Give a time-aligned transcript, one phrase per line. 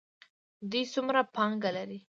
[0.69, 1.99] دوی څومره پانګه لري؟